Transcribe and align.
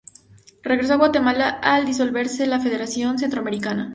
Regresó 0.63 0.93
a 0.93 0.95
Guatemala 0.95 1.47
al 1.61 1.85
disolverse 1.85 2.47
la 2.47 2.59
Federación 2.59 3.19
centroamericana. 3.19 3.89